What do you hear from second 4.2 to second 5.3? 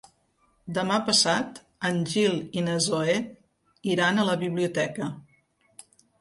la biblioteca.